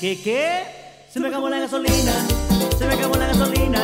¿Qué 0.00 0.16
qué? 0.22 0.62
Se 1.12 1.18
me 1.18 1.26
acabó 1.26 1.48
la 1.48 1.58
gasolina, 1.58 2.12
se 2.78 2.86
me 2.86 2.94
acabó 2.94 3.16
la 3.16 3.26
gasolina, 3.26 3.80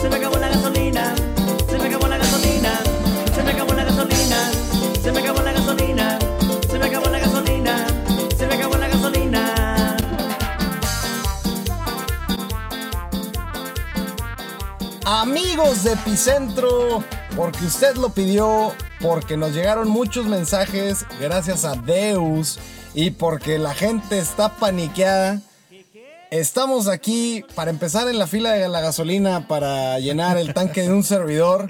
se 0.00 0.08
me 0.08 0.14
acabó 0.14 0.38
la 0.38 0.48
gasolina, 0.48 1.12
se 1.68 1.76
me 1.76 1.86
acabó 1.86 2.06
la 2.06 2.18
gasolina, 2.18 2.80
se 3.34 3.42
me 3.42 3.50
acabó 3.50 3.72
la 3.72 3.82
gasolina, 3.82 4.50
se 5.02 5.10
me 5.10 5.18
acabó 5.18 5.42
la 5.42 5.52
gasolina, 5.52 6.18
se 6.70 6.78
me 6.78 6.86
acabó 6.86 7.10
la 7.10 7.18
gasolina, 7.18 7.86
se 8.38 8.46
me 8.46 8.54
acabó 8.54 8.76
la 8.76 8.88
gasolina. 8.88 9.96
Amigos 15.04 15.82
de 15.82 15.94
Epicentro, 15.94 17.02
porque 17.34 17.64
usted 17.64 17.96
lo 17.96 18.10
pidió, 18.10 18.72
porque 19.00 19.36
nos 19.36 19.52
llegaron 19.52 19.88
muchos 19.88 20.26
mensajes, 20.26 21.04
gracias 21.18 21.64
a 21.64 21.74
Deus, 21.74 22.60
y 22.94 23.10
porque 23.10 23.58
la 23.58 23.74
gente 23.74 24.18
está 24.18 24.56
paniqueada. 24.56 25.40
Estamos 26.30 26.86
aquí 26.86 27.44
para 27.56 27.72
empezar 27.72 28.06
en 28.06 28.16
la 28.16 28.28
fila 28.28 28.52
de 28.52 28.68
la 28.68 28.80
gasolina 28.80 29.48
para 29.48 29.98
llenar 29.98 30.38
el 30.38 30.54
tanque 30.54 30.82
de 30.82 30.92
un 30.92 31.02
servidor. 31.02 31.68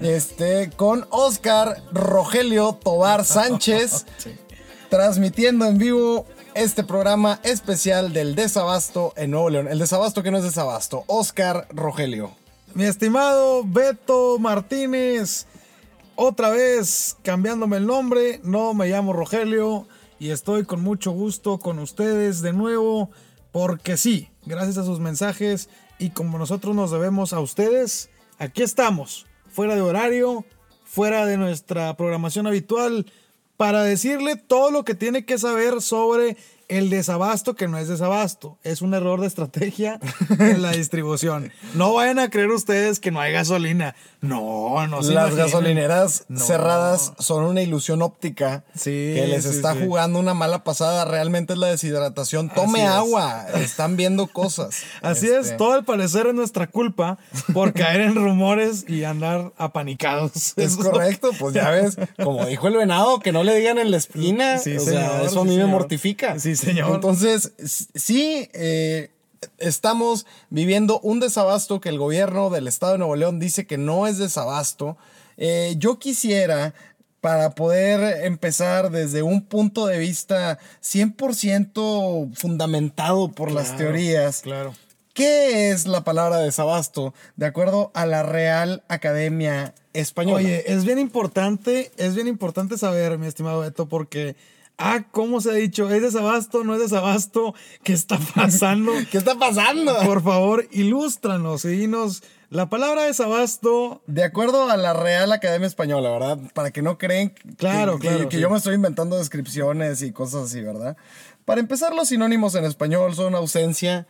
Este, 0.00 0.70
con 0.70 1.08
Oscar 1.10 1.82
Rogelio 1.90 2.74
Tobar 2.74 3.24
Sánchez, 3.24 4.06
transmitiendo 4.90 5.64
en 5.66 5.78
vivo 5.78 6.24
este 6.54 6.84
programa 6.84 7.40
especial 7.42 8.12
del 8.12 8.36
desabasto 8.36 9.12
en 9.16 9.32
Nuevo 9.32 9.50
León. 9.50 9.66
El 9.66 9.80
desabasto 9.80 10.22
que 10.22 10.30
no 10.30 10.38
es 10.38 10.44
desabasto. 10.44 11.02
Oscar 11.08 11.66
Rogelio. 11.70 12.30
Mi 12.74 12.84
estimado 12.84 13.64
Beto 13.64 14.38
Martínez, 14.38 15.46
otra 16.14 16.50
vez 16.50 17.16
cambiándome 17.24 17.78
el 17.78 17.86
nombre, 17.88 18.40
no 18.44 18.72
me 18.72 18.86
llamo 18.86 19.12
Rogelio 19.12 19.88
y 20.20 20.30
estoy 20.30 20.64
con 20.64 20.80
mucho 20.80 21.10
gusto 21.10 21.58
con 21.58 21.80
ustedes 21.80 22.40
de 22.40 22.52
nuevo, 22.52 23.10
porque 23.56 23.96
sí, 23.96 24.28
gracias 24.44 24.76
a 24.76 24.84
sus 24.84 25.00
mensajes 25.00 25.70
y 25.98 26.10
como 26.10 26.36
nosotros 26.36 26.76
nos 26.76 26.90
debemos 26.90 27.32
a 27.32 27.40
ustedes, 27.40 28.10
aquí 28.36 28.62
estamos, 28.62 29.24
fuera 29.50 29.74
de 29.74 29.80
horario, 29.80 30.44
fuera 30.84 31.24
de 31.24 31.38
nuestra 31.38 31.96
programación 31.96 32.46
habitual, 32.46 33.10
para 33.56 33.82
decirle 33.82 34.36
todo 34.36 34.70
lo 34.70 34.84
que 34.84 34.94
tiene 34.94 35.24
que 35.24 35.38
saber 35.38 35.80
sobre 35.80 36.36
el 36.68 36.90
desabasto, 36.90 37.54
que 37.54 37.68
no 37.68 37.78
es 37.78 37.88
desabasto, 37.88 38.58
es 38.62 38.82
un 38.82 38.94
error 38.94 39.20
de 39.20 39.26
estrategia 39.26 40.00
en 40.38 40.62
la 40.62 40.70
distribución. 40.72 41.52
No 41.74 41.94
vayan 41.94 42.18
a 42.18 42.30
creer 42.30 42.50
ustedes 42.50 43.00
que 43.00 43.10
no 43.10 43.20
hay 43.20 43.32
gasolina. 43.32 43.94
No, 44.20 44.86
no 44.88 45.02
se 45.02 45.12
Las 45.12 45.26
imaginen. 45.30 45.46
gasolineras 45.46 46.24
No. 46.28 46.40
cerradas 46.40 47.12
son 47.18 47.44
una 47.44 47.62
ilusión 47.62 48.02
óptica 48.02 48.64
Sí, 48.74 48.90
que 49.14 49.26
les 49.28 49.44
sí, 49.44 49.50
está 49.50 49.74
sí. 49.74 49.80
jugando 49.84 50.18
una 50.18 50.34
mala 50.34 50.64
pasada. 50.64 51.04
Realmente 51.04 51.52
es 51.52 51.58
la 51.58 51.68
deshidratación. 51.68 52.48
Tome 52.48 52.80
Así 52.80 52.88
es. 52.88 52.92
agua. 52.94 53.46
Están 53.54 53.96
viendo 53.96 54.26
cosas. 54.26 54.82
Así 55.02 55.26
Este, 55.26 55.52
es, 55.52 55.56
todo 55.56 55.72
al 55.74 55.84
parecer 55.84 56.26
es 56.26 56.34
nuestra 56.34 56.66
culpa 56.66 57.18
por 57.52 57.72
caer 57.72 58.00
en 58.00 58.14
rumores 58.16 58.84
y 58.88 59.04
andar 59.04 59.52
apanicados. 59.56 60.54
Es 60.56 60.76
correcto, 60.76 61.30
pues 61.38 61.54
ya 61.54 61.70
ves, 61.70 61.96
como 62.22 62.44
dijo 62.46 62.66
el 62.68 62.76
venado, 62.76 63.20
que 63.20 63.30
no 63.30 63.44
le 63.44 63.56
digan 63.56 63.78
en 63.78 63.90
la 63.90 63.98
esquina. 63.98 64.58
Sí, 64.58 64.76
o 64.76 64.80
sea, 64.80 65.10
señor, 65.10 65.26
eso 65.26 65.40
a 65.42 65.44
mí 65.44 65.56
me 65.56 65.66
mortifica. 65.66 66.38
Sí, 66.40 66.55
señor. 66.56 66.94
Entonces, 66.94 67.52
sí, 67.94 68.48
eh, 68.52 69.10
estamos 69.58 70.26
viviendo 70.50 71.00
un 71.00 71.20
desabasto 71.20 71.80
que 71.80 71.88
el 71.88 71.98
gobierno 71.98 72.50
del 72.50 72.68
estado 72.68 72.92
de 72.92 72.98
Nuevo 72.98 73.16
León 73.16 73.38
dice 73.38 73.66
que 73.66 73.78
no 73.78 74.06
es 74.06 74.18
desabasto. 74.18 74.96
Eh, 75.36 75.74
yo 75.78 75.98
quisiera, 75.98 76.74
para 77.20 77.54
poder 77.54 78.24
empezar 78.24 78.90
desde 78.90 79.22
un 79.22 79.42
punto 79.42 79.86
de 79.86 79.98
vista 79.98 80.58
100% 80.82 82.34
fundamentado 82.34 83.32
por 83.32 83.50
las 83.50 83.76
teorías, 83.76 84.42
Claro. 84.42 84.74
¿Qué 85.16 85.70
es 85.70 85.86
la 85.86 86.04
palabra 86.04 86.36
desabasto 86.36 87.14
de 87.36 87.46
acuerdo 87.46 87.90
a 87.94 88.04
la 88.04 88.22
Real 88.22 88.84
Academia 88.88 89.74
Española? 89.94 90.36
Oye, 90.36 90.70
es 90.70 90.84
bien 90.84 90.98
importante, 90.98 91.90
es 91.96 92.14
bien 92.14 92.28
importante 92.28 92.76
saber, 92.76 93.16
mi 93.16 93.26
estimado 93.26 93.60
Beto, 93.60 93.88
porque, 93.88 94.36
ah, 94.78 95.04
¿cómo 95.10 95.40
se 95.40 95.50
ha 95.50 95.54
dicho? 95.54 95.90
¿Es 95.90 96.02
desabasto? 96.02 96.64
¿No 96.64 96.74
es 96.74 96.80
desabasto? 96.80 97.54
¿Qué 97.82 97.92
está 97.92 98.18
pasando? 98.34 98.92
¿qué 99.10 99.18
está 99.18 99.34
pasando? 99.36 99.94
Por 100.04 100.22
favor, 100.22 100.66
ilústranos 100.72 101.64
y 101.64 101.68
dinos 101.68 102.22
la 102.50 102.68
palabra 102.68 103.02
desabasto. 103.04 104.02
De 104.06 104.22
acuerdo 104.24 104.70
a 104.70 104.76
la 104.76 104.92
Real 104.92 105.32
Academia 105.32 105.66
Española, 105.66 106.10
¿verdad? 106.10 106.38
Para 106.54 106.70
que 106.70 106.82
no 106.82 106.98
creen 106.98 107.34
Claro, 107.56 107.98
que- 107.98 108.08
claro, 108.08 108.28
que 108.28 108.36
sí. 108.36 108.42
yo 108.42 108.50
me 108.50 108.56
estoy 108.58 108.74
inventando 108.74 109.18
descripciones 109.18 110.02
y 110.02 110.12
cosas 110.12 110.44
así, 110.46 110.60
¿verdad? 110.60 110.96
Para 111.44 111.60
empezar, 111.60 111.94
los 111.94 112.08
sinónimos 112.08 112.56
en 112.56 112.64
español 112.64 113.14
son 113.14 113.36
ausencia, 113.36 114.06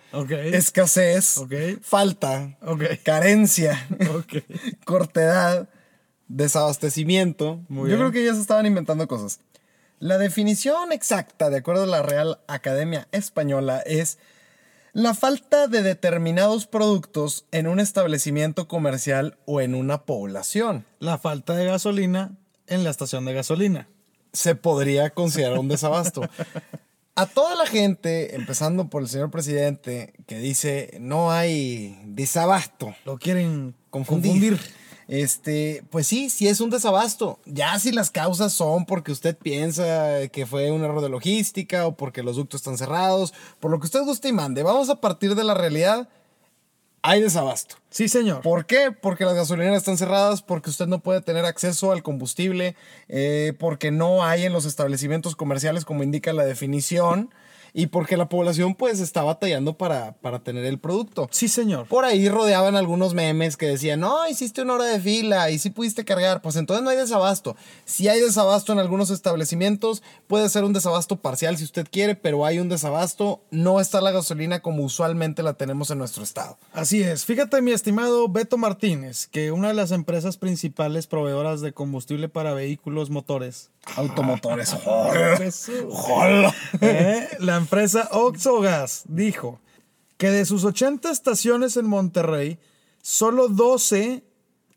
escasez, 0.53 1.39
falta, 1.83 2.57
carencia, 3.05 3.87
cortedad, 4.87 5.69
desabastecimiento. 6.29 7.61
Muy 7.69 7.91
Yo 7.91 7.97
bien. 7.97 7.99
creo 7.99 8.13
que 8.13 8.25
ya 8.25 8.35
se 8.35 8.41
estaban 8.41 8.65
inventando 8.67 9.07
cosas. 9.07 9.41
La 9.99 10.19
definición 10.19 10.93
exacta, 10.93 11.49
de 11.49 11.59
acuerdo 11.59 11.85
a 11.85 11.87
la 11.87 12.03
Real 12.03 12.39
Academia 12.49 13.09
Española, 13.13 13.81
es 13.87 14.19
la 14.93 15.15
falta 15.15 15.69
de 15.69 15.83
determinados 15.83 16.67
productos 16.67 17.47
en 17.51 17.67
un 17.67 17.81
establecimiento 17.81 18.69
comercial 18.69 19.39
o 19.47 19.63
en 19.63 19.75
una 19.75 20.03
población. 20.05 20.85
La 20.99 21.17
falta 21.17 21.55
de 21.55 21.65
gasolina 21.65 22.37
en 22.67 22.85
la 22.85 22.91
estación 22.91 23.25
de 23.25 23.33
gasolina. 23.33 23.89
Se 24.35 24.55
podría 24.55 25.11
considerar 25.11 25.59
un 25.59 25.69
desabasto. 25.69 26.23
A 27.15 27.25
toda 27.25 27.55
la 27.55 27.65
gente, 27.65 28.35
empezando 28.37 28.91
por 28.91 29.01
el 29.01 29.09
señor 29.09 29.31
presidente, 29.31 30.13
que 30.27 30.39
dice 30.39 30.99
no 31.01 31.33
hay 31.33 31.99
desabasto. 32.05 32.95
Lo 33.07 33.17
quieren 33.17 33.75
confundir. 33.89 34.59
confundir. 34.59 34.86
Este, 35.09 35.85
pues 35.91 36.07
sí, 36.07 36.31
sí 36.31 36.49
es 36.49 36.61
un 36.61 36.71
desabasto. 36.71 37.39
Ya 37.45 37.79
si 37.79 37.93
las 37.93 38.11
causas 38.11 38.53
son 38.53 38.87
porque 38.87 39.13
usted 39.13 39.37
piensa 39.37 40.29
que 40.29 40.47
fue 40.47 40.71
un 40.71 40.83
error 40.83 41.01
de 41.01 41.09
logística 41.09 41.87
o 41.87 41.97
porque 41.97 42.23
los 42.23 42.37
ductos 42.37 42.61
están 42.61 42.79
cerrados, 42.79 43.33
por 43.61 43.71
lo 43.71 43.79
que 43.79 43.87
usted 43.87 44.03
guste 44.03 44.29
y 44.29 44.33
mande, 44.33 44.63
vamos 44.63 44.91
a 44.91 45.01
partir 45.01 45.35
de 45.35 45.45
la 45.45 45.55
realidad. 45.55 46.09
Hay 47.03 47.21
desabasto. 47.21 47.77
Sí, 47.89 48.09
señor. 48.09 48.41
¿Por 48.43 48.67
qué? 48.67 48.91
Porque 48.91 49.25
las 49.25 49.35
gasolineras 49.35 49.77
están 49.77 49.97
cerradas, 49.97 50.43
porque 50.43 50.71
usted 50.71 50.89
no 50.89 50.99
puede 50.99 51.21
tener 51.21 51.45
acceso 51.45 51.93
al 51.93 52.03
combustible, 52.03 52.75
eh, 53.09 53.53
porque 53.61 53.93
no 53.93 54.25
hay 54.25 54.45
en 54.45 54.53
los 54.53 54.65
establecimientos 54.65 55.37
comerciales 55.37 55.85
como 55.85 56.03
indica 56.03 56.33
la 56.33 56.45
definición 56.45 57.31
y 57.79 57.89
porque 57.89 58.17
la 58.17 58.31
población 58.31 58.75
pues 58.75 59.01
está 59.01 59.23
batallando 59.23 59.77
para, 59.77 60.13
para 60.23 60.39
tener 60.39 60.65
el 60.65 60.79
producto. 60.79 61.29
Sí, 61.31 61.47
señor. 61.47 61.87
Por 61.87 62.07
ahí 62.07 62.27
rodeaban 62.27 62.75
algunos 62.75 63.13
memes 63.13 63.59
que 63.59 63.67
decían, 63.67 64.01
no, 64.01 64.27
hiciste 64.27 64.63
una 64.63 64.73
hora 64.73 64.85
de 64.87 64.99
fila 64.99 65.51
y 65.51 65.59
sí 65.59 65.69
pudiste 65.69 66.07
cargar. 66.07 66.41
Pues 66.41 66.57
entonces 66.57 66.83
no 66.83 66.89
hay 66.89 66.97
desabasto. 66.97 67.55
Si 67.85 68.09
hay 68.09 68.19
desabasto 68.23 68.73
en 68.73 68.79
algunos 68.79 69.11
establecimientos, 69.11 70.03
puede 70.27 70.49
ser 70.49 70.65
un 70.65 70.73
desabasto 70.73 71.17
parcial 71.17 71.59
si 71.59 71.65
usted 71.65 71.87
quiere, 71.91 72.15
pero 72.15 72.47
hay 72.47 72.61
un 72.61 72.71
desabasto. 72.71 73.43
No 73.51 73.79
está 73.79 74.01
la 74.01 74.11
gasolina 74.11 74.61
como 74.61 74.83
usualmente 74.83 75.43
la 75.43 75.53
tenemos 75.53 75.91
en 75.91 75.99
nuestro 75.99 76.23
estado. 76.23 76.57
Así 76.73 77.03
es. 77.03 77.27
Fíjate, 77.27 77.61
mi 77.61 77.73
estimado 77.73 78.27
Beto 78.31 78.57
Martínez, 78.57 79.27
que 79.27 79.53
una 79.53 79.69
de 79.69 79.75
las 79.75 79.91
empresas 79.91 80.39
principales 80.39 81.07
proveedoras 81.07 81.61
de 81.61 81.75
combustible 81.75 82.31
para 82.31 82.55
vehículos 82.55 83.11
motores, 83.11 83.71
Automotores. 83.95 84.73
Joder. 84.85 86.53
Eh, 86.81 87.29
la 87.41 87.57
empresa 87.67 88.09
Oxogas 88.13 89.03
dijo 89.09 89.59
que 90.19 90.31
de 90.31 90.45
sus 90.45 90.63
80 90.65 91.11
estaciones 91.11 91.77
en 91.77 91.87
Monterrey, 91.87 92.59
solo 93.03 93.49
12 93.49 94.23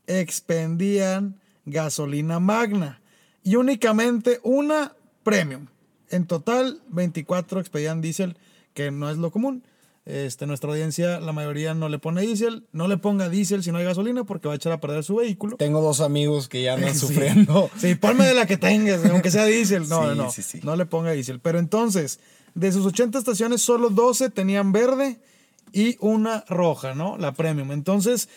expendían 0.07 1.39
gasolina 1.65 2.39
magna 2.39 2.99
y 3.43 3.55
únicamente 3.55 4.39
una 4.43 4.93
premium. 5.23 5.67
En 6.09 6.25
total, 6.25 6.81
24 6.89 7.59
expedían 7.59 8.01
diésel, 8.01 8.37
que 8.73 8.89
no 8.89 9.09
es 9.11 9.17
lo 9.17 9.29
común. 9.31 9.63
Este, 10.05 10.47
nuestra 10.47 10.71
audiencia, 10.71 11.19
la 11.19 11.33
mayoría 11.33 11.75
no 11.75 11.87
le 11.87 11.99
pone 11.99 12.21
diésel. 12.21 12.65
No 12.71 12.87
le 12.87 12.97
ponga 12.97 13.29
diésel 13.29 13.61
si 13.63 13.71
no 13.71 13.77
hay 13.77 13.85
gasolina 13.85 14.23
porque 14.23 14.47
va 14.47 14.55
a 14.55 14.57
echar 14.57 14.71
a 14.71 14.79
perder 14.79 15.03
su 15.03 15.17
vehículo. 15.17 15.55
Tengo 15.57 15.81
dos 15.81 16.01
amigos 16.01 16.49
que 16.49 16.63
ya 16.63 16.73
andan 16.73 16.93
Sí. 16.95 16.99
sufriendo. 17.01 17.69
Sí, 17.77 17.93
ponme 17.93 18.25
de 18.25 18.33
la 18.33 18.47
que 18.47 18.57
tengas, 18.57 19.05
aunque 19.05 19.29
sea 19.29 19.45
diésel. 19.45 19.87
No, 19.87 20.09
Sí, 20.11 20.17
no, 20.17 20.31
sí, 20.31 20.59
no 20.63 20.75
le 20.75 20.87
ponga 20.87 21.11
diésel. 21.11 21.39
Pero 21.39 21.59
entonces, 21.59 22.19
de 22.55 22.71
sus 22.71 22.85
80 22.85 23.19
estaciones, 23.19 23.61
solo 23.61 23.89
12 23.89 24.29
tenían 24.29 24.71
verde 24.71 25.19
y 25.71 25.97
una 25.99 26.43
roja, 26.49 26.95
¿no? 26.95 27.17
La 27.17 27.33
premium. 27.33 27.71
Entonces, 27.71 28.27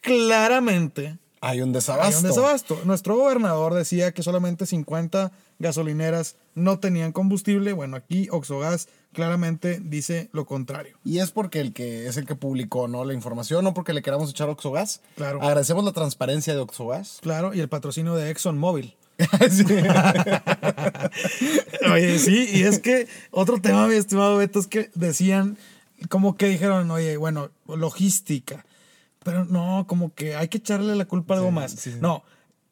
claramente 0.00 1.18
Hay 1.40 1.60
un 1.60 1.70
hay 1.70 1.74
desabasto. 1.74 2.18
un 2.20 2.22
desabasto. 2.28 2.78
Nuestro 2.84 3.16
gobernador 3.16 3.74
decía 3.74 4.12
que 4.12 4.22
solamente 4.22 4.66
50 4.66 5.32
gasolineras 5.58 6.36
no 6.54 6.78
tenían 6.78 7.12
combustible. 7.12 7.72
Bueno, 7.72 7.96
aquí 7.96 8.28
Oxogas 8.30 8.88
claramente 9.12 9.80
dice 9.82 10.28
lo 10.32 10.44
contrario. 10.46 10.98
Y 11.04 11.18
es 11.18 11.30
porque 11.32 11.60
el 11.60 11.72
que 11.72 12.06
es 12.06 12.16
el 12.16 12.26
que 12.26 12.34
publicó, 12.36 12.86
¿no? 12.88 13.04
La 13.04 13.14
información, 13.14 13.64
no 13.64 13.74
porque 13.74 13.92
le 13.92 14.02
queramos 14.02 14.30
echar 14.30 14.48
Oxogas. 14.50 15.00
Claro. 15.16 15.42
Agradecemos 15.42 15.84
la 15.84 15.92
transparencia 15.92 16.54
de 16.54 16.60
Oxogas. 16.60 17.18
Claro, 17.22 17.54
y 17.54 17.60
el 17.60 17.68
patrocinio 17.68 18.14
de 18.14 18.30
ExxonMobil. 18.30 18.96
Oye, 21.92 22.18
sí, 22.18 22.48
y 22.52 22.62
es 22.62 22.78
que 22.78 23.08
otro 23.30 23.60
tema, 23.60 23.86
mi 23.86 23.94
estimado 23.94 24.36
Beto, 24.36 24.58
es 24.60 24.66
que 24.66 24.90
decían, 24.94 25.58
como 26.08 26.36
que 26.36 26.46
dijeron, 26.46 26.90
oye, 26.90 27.16
bueno, 27.16 27.50
logística. 27.66 28.64
Pero 29.24 29.44
no, 29.44 29.84
como 29.86 30.14
que 30.14 30.34
hay 30.34 30.48
que 30.48 30.58
echarle 30.58 30.96
la 30.96 31.04
culpa 31.04 31.34
a 31.34 31.38
algo 31.38 31.50
más. 31.52 31.72
sí, 31.72 31.92
sí. 31.92 31.98
No, 32.00 32.24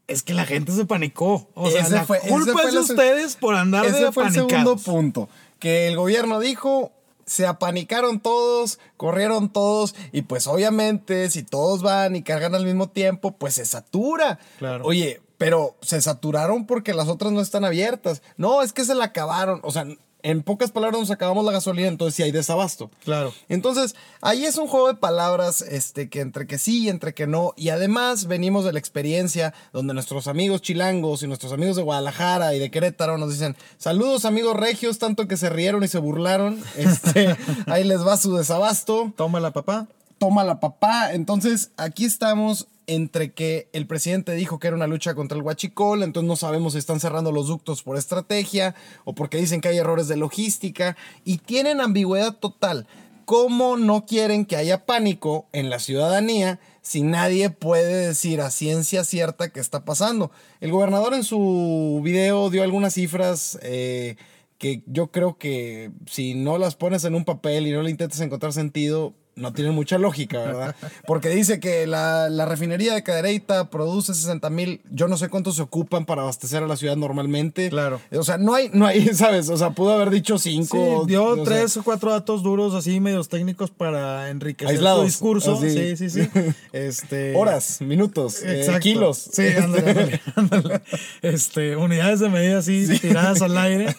es 0.08 0.22
que 0.24 0.34
la 0.34 0.44
gente 0.44 0.72
se 0.72 0.84
panicó. 0.84 1.48
O 1.54 1.70
sea, 1.70 1.82
Ese 1.82 1.94
la 1.94 2.04
fue- 2.04 2.18
ese 2.18 2.28
culpa 2.28 2.52
fue 2.52 2.62
es 2.62 2.68
de 2.68 2.74
la 2.74 2.80
ustedes 2.80 3.36
por 3.36 3.54
andar 3.54 3.86
Ese 3.86 4.04
de 4.06 4.12
fue 4.12 4.26
el 4.26 4.32
segundo 4.32 4.76
punto. 4.76 5.28
Que 5.60 5.86
el 5.86 5.94
gobierno 5.96 6.40
dijo, 6.40 6.92
se 7.24 7.46
apanicaron 7.46 8.18
todos, 8.18 8.80
corrieron 8.96 9.52
todos, 9.52 9.94
y 10.10 10.22
pues 10.22 10.48
obviamente 10.48 11.30
si 11.30 11.44
todos 11.44 11.82
van 11.82 12.16
y 12.16 12.22
cargan 12.22 12.56
al 12.56 12.64
mismo 12.64 12.88
tiempo, 12.88 13.36
pues 13.38 13.54
se 13.54 13.64
satura. 13.64 14.40
Claro. 14.58 14.84
Oye, 14.84 15.20
pero 15.40 15.74
se 15.80 16.02
saturaron 16.02 16.66
porque 16.66 16.92
las 16.92 17.08
otras 17.08 17.32
no 17.32 17.40
están 17.40 17.64
abiertas. 17.64 18.20
No, 18.36 18.60
es 18.60 18.74
que 18.74 18.84
se 18.84 18.94
la 18.94 19.04
acabaron. 19.06 19.60
O 19.62 19.72
sea, 19.72 19.86
en 20.22 20.42
pocas 20.42 20.70
palabras 20.70 21.00
nos 21.00 21.10
acabamos 21.10 21.46
la 21.46 21.52
gasolina, 21.52 21.88
entonces 21.88 22.14
sí 22.14 22.22
hay 22.22 22.30
desabasto. 22.30 22.90
Claro. 23.04 23.32
Entonces, 23.48 23.96
ahí 24.20 24.44
es 24.44 24.58
un 24.58 24.68
juego 24.68 24.88
de 24.88 24.96
palabras, 24.96 25.62
este, 25.62 26.10
que 26.10 26.20
entre 26.20 26.46
que 26.46 26.58
sí 26.58 26.84
y 26.84 26.88
entre 26.90 27.14
que 27.14 27.26
no. 27.26 27.54
Y 27.56 27.70
además 27.70 28.26
venimos 28.26 28.66
de 28.66 28.74
la 28.74 28.80
experiencia 28.80 29.54
donde 29.72 29.94
nuestros 29.94 30.26
amigos 30.26 30.60
chilangos 30.60 31.22
y 31.22 31.26
nuestros 31.26 31.54
amigos 31.54 31.76
de 31.76 31.84
Guadalajara 31.84 32.54
y 32.54 32.58
de 32.58 32.70
Querétaro 32.70 33.16
nos 33.16 33.30
dicen, 33.30 33.56
saludos 33.78 34.26
amigos 34.26 34.54
regios, 34.58 34.98
tanto 34.98 35.26
que 35.26 35.38
se 35.38 35.48
rieron 35.48 35.82
y 35.82 35.88
se 35.88 36.00
burlaron. 36.00 36.62
Este, 36.76 37.34
ahí 37.66 37.84
les 37.84 38.06
va 38.06 38.18
su 38.18 38.36
desabasto 38.36 39.10
Tómala, 39.16 39.52
papá. 39.52 39.88
Toma 40.20 40.44
la 40.44 40.60
papá. 40.60 41.14
Entonces, 41.14 41.72
aquí 41.78 42.04
estamos 42.04 42.68
entre 42.86 43.32
que 43.32 43.68
el 43.72 43.86
presidente 43.86 44.34
dijo 44.34 44.58
que 44.58 44.66
era 44.66 44.76
una 44.76 44.86
lucha 44.86 45.14
contra 45.14 45.38
el 45.38 45.42
huachicol, 45.42 46.02
entonces 46.02 46.28
no 46.28 46.36
sabemos 46.36 46.74
si 46.74 46.78
están 46.78 47.00
cerrando 47.00 47.32
los 47.32 47.46
ductos 47.46 47.82
por 47.82 47.96
estrategia 47.96 48.74
o 49.04 49.14
porque 49.14 49.38
dicen 49.38 49.60
que 49.60 49.68
hay 49.68 49.78
errores 49.78 50.08
de 50.08 50.16
logística 50.16 50.96
y 51.24 51.38
tienen 51.38 51.80
ambigüedad 51.80 52.36
total. 52.36 52.86
¿Cómo 53.24 53.76
no 53.76 54.06
quieren 54.06 54.44
que 54.44 54.56
haya 54.56 54.84
pánico 54.86 55.46
en 55.52 55.70
la 55.70 55.78
ciudadanía 55.78 56.58
si 56.82 57.02
nadie 57.02 57.48
puede 57.48 58.08
decir 58.08 58.40
a 58.40 58.50
ciencia 58.50 59.04
cierta 59.04 59.50
qué 59.50 59.60
está 59.60 59.84
pasando? 59.84 60.32
El 60.60 60.72
gobernador 60.72 61.14
en 61.14 61.24
su 61.24 62.00
video 62.04 62.50
dio 62.50 62.64
algunas 62.64 62.94
cifras 62.94 63.58
eh, 63.62 64.16
que 64.58 64.82
yo 64.86 65.12
creo 65.12 65.38
que 65.38 65.92
si 66.06 66.34
no 66.34 66.58
las 66.58 66.74
pones 66.74 67.04
en 67.04 67.14
un 67.14 67.24
papel 67.24 67.66
y 67.68 67.70
no 67.70 67.82
le 67.82 67.90
intentas 67.90 68.20
encontrar 68.20 68.52
sentido, 68.52 69.14
no 69.36 69.52
tienen 69.52 69.74
mucha 69.74 69.98
lógica, 69.98 70.38
¿verdad? 70.38 70.74
Porque 71.06 71.28
dice 71.30 71.60
que 71.60 71.86
la, 71.86 72.28
la 72.28 72.44
refinería 72.44 72.94
de 72.94 73.02
Cadereyta 73.02 73.70
produce 73.70 74.12
60 74.14 74.50
mil, 74.50 74.80
yo 74.90 75.08
no 75.08 75.16
sé 75.16 75.28
cuántos 75.28 75.56
se 75.56 75.62
ocupan 75.62 76.04
para 76.04 76.22
abastecer 76.22 76.62
a 76.62 76.66
la 76.66 76.76
ciudad 76.76 76.96
normalmente. 76.96 77.70
Claro. 77.70 78.00
O 78.12 78.22
sea, 78.22 78.38
no 78.38 78.54
hay, 78.54 78.70
no 78.72 78.86
hay, 78.86 79.08
¿sabes? 79.14 79.48
O 79.48 79.56
sea, 79.56 79.70
pudo 79.70 79.92
haber 79.92 80.10
dicho 80.10 80.38
Sí, 80.38 80.50
cinco. 80.52 81.04
dio 81.06 81.24
o 81.24 81.34
sea, 81.36 81.44
tres 81.44 81.76
o 81.76 81.82
cuatro 81.82 82.10
datos 82.10 82.42
duros 82.42 82.74
así, 82.74 83.00
medios 83.00 83.28
técnicos 83.28 83.70
para 83.70 84.28
enriquecer 84.30 84.74
Aislados, 84.76 85.00
su 85.00 85.06
discurso. 85.06 85.54
así. 85.54 85.70
Sí, 85.70 85.96
sí, 85.96 86.10
sí. 86.10 86.28
Este, 86.72 87.34
Horas, 87.34 87.80
minutos, 87.80 88.42
eh, 88.44 88.66
kilos. 88.80 89.30
Sí, 89.32 89.46
ándale, 89.48 89.90
ándale, 89.90 90.20
ándale. 90.36 90.80
Este, 91.22 91.76
unidades 91.76 92.20
de 92.20 92.28
medida 92.28 92.58
así 92.58 92.86
tiradas 92.98 93.42
al 93.42 93.56
aire. 93.58 93.94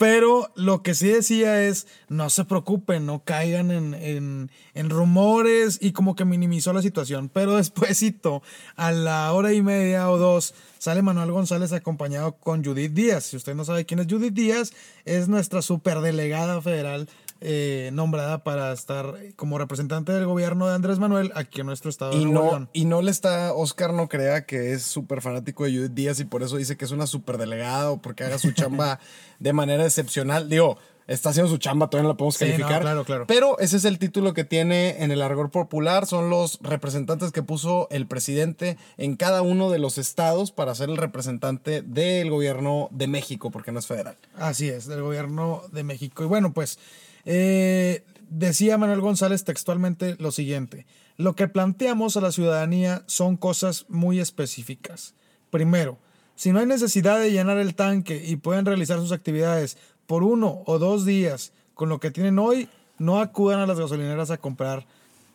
Pero 0.00 0.50
lo 0.56 0.82
que 0.82 0.94
sí 0.94 1.08
decía 1.08 1.62
es, 1.62 1.86
no 2.08 2.30
se 2.30 2.46
preocupen, 2.46 3.04
no 3.04 3.22
caigan 3.22 3.70
en, 3.70 3.92
en- 3.92 4.50
en 4.72 4.88
rumores 4.88 5.76
y 5.78 5.92
como 5.92 6.16
que 6.16 6.24
minimizó 6.24 6.72
la 6.72 6.80
situación. 6.80 7.28
Pero 7.34 7.56
despuésito, 7.56 8.42
a 8.76 8.92
la 8.92 9.30
hora 9.34 9.52
y 9.52 9.60
media 9.60 10.08
o 10.10 10.16
dos, 10.16 10.54
sale 10.78 11.02
Manuel 11.02 11.32
González 11.32 11.74
acompañado 11.74 12.32
con 12.36 12.64
Judith 12.64 12.94
Díaz. 12.94 13.24
Si 13.24 13.36
usted 13.36 13.54
no 13.54 13.66
sabe 13.66 13.84
quién 13.84 14.00
es 14.00 14.06
Judith 14.08 14.32
Díaz, 14.32 14.72
es 15.04 15.28
nuestra 15.28 15.60
superdelegada 15.60 16.62
federal 16.62 17.06
eh, 17.40 17.90
nombrada 17.92 18.44
para 18.44 18.72
estar 18.72 19.14
como 19.36 19.58
representante 19.58 20.12
del 20.12 20.26
gobierno 20.26 20.66
de 20.68 20.74
Andrés 20.74 20.98
Manuel 20.98 21.32
aquí 21.34 21.60
en 21.60 21.66
nuestro 21.66 21.88
estado 21.90 22.12
Y 22.12 22.24
de 22.26 22.30
no, 22.30 22.42
León. 22.44 22.68
y 22.72 22.84
no 22.84 23.00
le 23.02 23.10
está, 23.10 23.52
Oscar 23.54 23.92
no 23.92 24.08
crea 24.08 24.44
que 24.44 24.72
es 24.72 24.82
súper 24.82 25.22
fanático 25.22 25.64
de 25.64 25.70
Judith 25.74 25.92
Díaz 25.92 26.20
y 26.20 26.24
por 26.24 26.42
eso 26.42 26.56
dice 26.56 26.76
que 26.76 26.84
es 26.84 26.90
una 26.90 27.06
súper 27.06 27.38
delegada 27.38 27.90
o 27.90 28.00
porque 28.02 28.24
haga 28.24 28.38
su 28.38 28.52
chamba 28.52 29.00
de 29.38 29.52
manera 29.52 29.84
excepcional. 29.84 30.48
Digo, 30.48 30.76
está 31.06 31.30
haciendo 31.30 31.50
su 31.50 31.56
chamba, 31.58 31.88
todavía 31.90 32.04
no 32.04 32.12
la 32.12 32.16
podemos 32.16 32.36
Sí, 32.36 32.44
no, 32.44 32.50
calificar. 32.52 32.82
claro, 32.82 33.04
claro. 33.04 33.26
Pero 33.26 33.58
ese 33.58 33.78
es 33.78 33.84
el 33.84 33.98
título 33.98 34.32
que 34.34 34.44
tiene 34.44 35.02
en 35.02 35.10
el 35.10 35.22
argor 35.22 35.50
popular. 35.50 36.06
Son 36.06 36.30
los 36.30 36.58
representantes 36.62 37.32
que 37.32 37.42
puso 37.42 37.88
el 37.90 38.06
presidente 38.06 38.76
en 38.96 39.16
cada 39.16 39.42
uno 39.42 39.70
de 39.70 39.78
los 39.80 39.98
estados 39.98 40.52
para 40.52 40.74
ser 40.74 40.88
el 40.90 40.96
representante 40.98 41.82
del 41.82 42.30
gobierno 42.30 42.88
de 42.92 43.08
México, 43.08 43.50
porque 43.50 43.72
no 43.72 43.78
es 43.80 43.86
federal. 43.86 44.16
Así 44.36 44.68
es, 44.68 44.86
del 44.86 45.02
gobierno 45.02 45.62
de 45.72 45.82
México. 45.84 46.22
Y 46.22 46.26
bueno, 46.26 46.52
pues 46.52 46.78
eh, 47.24 48.04
decía 48.28 48.78
Manuel 48.78 49.00
González 49.00 49.44
textualmente 49.44 50.16
lo 50.18 50.30
siguiente. 50.30 50.86
Lo 51.16 51.34
que 51.34 51.48
planteamos 51.48 52.16
a 52.16 52.20
la 52.20 52.32
ciudadanía 52.32 53.02
son 53.06 53.36
cosas 53.36 53.86
muy 53.88 54.20
específicas. 54.20 55.14
Primero, 55.50 55.98
si 56.34 56.52
no 56.52 56.60
hay 56.60 56.66
necesidad 56.66 57.20
de 57.20 57.32
llenar 57.32 57.58
el 57.58 57.74
tanque 57.74 58.24
y 58.26 58.36
pueden 58.36 58.64
realizar 58.64 58.98
sus 58.98 59.12
actividades 59.12 59.76
por 60.06 60.22
uno 60.22 60.62
o 60.66 60.78
dos 60.78 61.04
días 61.04 61.52
con 61.74 61.88
lo 61.88 62.00
que 62.00 62.10
tienen 62.10 62.38
hoy, 62.38 62.68
no 62.98 63.20
acudan 63.20 63.60
a 63.60 63.66
las 63.66 63.78
gasolineras 63.78 64.30
a 64.30 64.38
comprar 64.38 64.86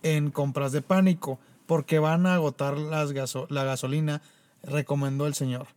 en 0.04 0.32
compras 0.32 0.72
de 0.72 0.82
pánico 0.82 1.40
porque 1.66 2.00
van 2.00 2.26
a 2.26 2.36
agotar 2.36 2.78
la 2.78 3.64
gasolina, 3.64 4.22
recomendó 4.64 5.28
el 5.28 5.34
señor. 5.34 5.68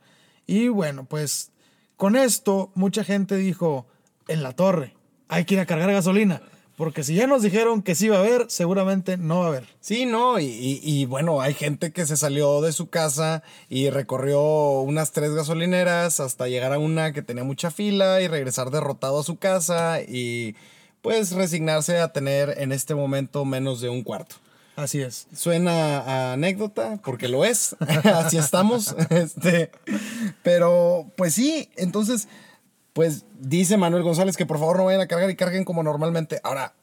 Y 0.47 0.69
bueno, 0.69 1.05
pues 1.05 1.51
con 1.97 2.17
esto 2.17 2.71
mucha 2.75 3.05
gente 3.05 3.37
dijo, 3.37 3.87
en 4.29 4.43
la 4.43 4.53
torre, 4.53 4.95
hay 5.29 5.45
que 5.45 5.55
ir 5.55 5.61
a 5.61 5.67
cargar 5.67 5.93
gasolina, 5.93 6.43
porque 6.77 7.03
si 7.05 7.15
ya 7.15 7.27
nos 7.27 7.43
dijeron 7.43 7.83
que 7.83 7.95
sí 7.95 8.09
va 8.09 8.17
a 8.17 8.21
haber, 8.21 8.47
seguramente 8.49 9.17
no 9.17 9.41
va 9.41 9.45
a 9.47 9.49
haber. 9.49 9.65
Sí, 9.81 10.07
no, 10.07 10.39
y, 10.39 10.45
y- 10.47 10.81
y 10.83 11.05
bueno, 11.07 11.41
hay 11.41 11.55
gente 11.55 11.91
que 11.93 12.07
se 12.07 12.17
salió 12.17 12.61
de 12.61 12.73
su 12.73 12.89
casa 12.89 13.43
y 13.69 13.91
recorrió 13.91 14.41
unas 14.81 15.13
tres 15.13 15.33
gasolineras 15.35 16.21
hasta 16.21 16.47
llegar 16.49 16.73
a 16.73 16.79
una 16.79 17.13
que 17.13 17.23
tenía 17.23 17.45
mucha 17.45 17.71
fila 17.71 18.21
y 18.21 18.29
regresar 18.29 18.71
derrotado 18.71 19.19
a 19.21 19.25
su 19.25 19.37
casa 19.37 20.01
y 20.01 20.55
pues 21.03 21.33
resignarse 21.33 21.99
a 21.99 22.13
tener 22.13 22.55
en 22.59 22.73
este 22.73 22.95
momento 22.95 23.45
menos 23.45 23.81
de 23.81 23.89
un 23.89 24.03
cuarto. 24.03 24.37
Así 24.77 25.01
es. 25.01 25.27
Suena 25.35 25.99
a 25.99 26.33
anécdota, 26.35 27.01
porque 27.05 27.27
lo 27.27 27.45
es, 27.45 27.75
así 28.05 28.37
estamos, 28.39 28.95
este, 29.11 29.73
pero 30.45 31.07
pues 31.17 31.35
sí, 31.35 31.69
entonces, 31.77 32.29
pues 32.99 33.27
dice 33.39 33.77
Manuel 33.77 34.03
González 34.03 34.37
que 34.37 34.45
por 34.45 34.59
favor 34.59 34.77
no 34.77 34.87
vayan 34.87 35.01
a 35.01 35.07
cargar 35.07 35.31
y 35.31 35.37
carguen 35.37 35.65
como 35.65 35.85
normalmente. 35.85 36.41
Ahora, 36.43 36.75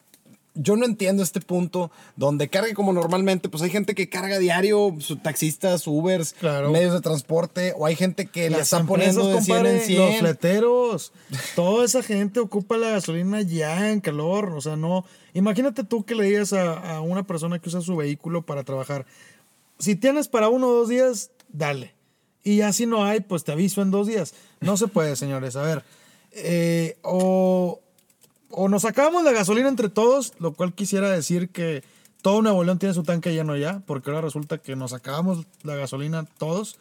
yo 0.53 0.77
no 0.77 0.85
entiendo 0.85 1.21
este 1.21 1.41
punto 1.41 1.91
donde 2.15 2.47
cargue 2.47 2.73
como 2.73 2.93
normalmente, 2.93 3.49
pues 3.49 3.61
hay 3.63 3.69
gente 3.69 3.95
que 3.95 4.07
carga 4.07 4.39
diario, 4.39 4.95
su 4.99 5.17
taxistas, 5.17 5.85
Ubers, 5.87 6.31
Claro. 6.39 6.71
medios 6.71 6.93
de 6.93 7.01
transporte, 7.01 7.73
o 7.75 7.85
hay 7.85 7.97
gente 7.97 8.27
que 8.27 8.49
Las 8.49 8.61
está 8.61 8.85
poniendo 8.85 9.27
de 9.27 9.39
empresas, 9.39 9.45
100 9.45 9.57
en 9.57 9.63
compadre, 9.65 9.85
100. 9.85 9.99
Los 10.09 10.19
fleteros. 10.19 11.11
Toda 11.53 11.83
esa 11.83 12.01
gente 12.01 12.39
ocupa 12.39 12.77
la 12.77 12.91
gasolina 12.91 13.41
ya 13.41 13.91
en 13.91 13.99
calor. 13.99 14.53
O 14.55 14.61
sea, 14.61 14.77
no. 14.77 15.03
Imagínate 15.33 15.83
tú 15.83 16.05
que 16.05 16.15
le 16.15 16.23
digas 16.23 16.53
a, 16.53 16.95
a 16.95 17.01
una 17.01 17.27
persona 17.27 17.59
que 17.59 17.67
usa 17.67 17.81
su 17.81 17.97
vehículo 17.97 18.45
para 18.45 18.63
trabajar. 18.63 19.05
Si 19.79 19.97
tienes 19.97 20.29
para 20.29 20.47
uno 20.47 20.67
o 20.69 20.73
dos 20.75 20.87
días, 20.87 21.31
dale. 21.49 21.93
Y 22.41 22.55
ya 22.57 22.71
si 22.71 22.85
no 22.85 23.03
hay, 23.03 23.19
pues 23.19 23.43
te 23.43 23.51
aviso 23.51 23.81
en 23.81 23.91
dos 23.91 24.07
días. 24.07 24.33
No 24.61 24.77
se 24.77 24.87
puede, 24.87 25.17
señores. 25.17 25.57
A 25.57 25.63
ver. 25.63 25.83
Eh, 26.35 26.97
o, 27.01 27.79
o 28.49 28.69
nos 28.69 28.83
sacamos 28.83 29.23
la 29.23 29.31
gasolina 29.31 29.69
entre 29.69 29.89
todos, 29.89 30.33
lo 30.39 30.53
cual 30.53 30.73
quisiera 30.73 31.09
decir 31.09 31.49
que 31.49 31.83
todo 32.21 32.41
Nuevo 32.41 32.63
León 32.63 32.79
tiene 32.79 32.93
su 32.93 33.03
tanque 33.03 33.33
lleno 33.33 33.55
ya, 33.55 33.81
porque 33.85 34.09
ahora 34.09 34.21
resulta 34.21 34.57
que 34.57 34.75
nos 34.75 34.93
acabamos 34.93 35.45
la 35.63 35.75
gasolina 35.75 36.25
todos. 36.37 36.77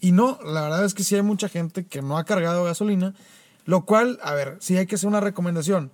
Y 0.00 0.12
no, 0.12 0.38
la 0.44 0.62
verdad 0.62 0.84
es 0.84 0.94
que 0.94 1.04
sí 1.04 1.14
hay 1.14 1.22
mucha 1.22 1.48
gente 1.48 1.86
que 1.86 2.02
no 2.02 2.18
ha 2.18 2.24
cargado 2.24 2.64
gasolina, 2.64 3.14
lo 3.64 3.84
cual, 3.84 4.18
a 4.22 4.32
ver, 4.34 4.56
sí 4.60 4.76
hay 4.76 4.86
que 4.86 4.94
hacer 4.94 5.08
una 5.08 5.20
recomendación. 5.20 5.90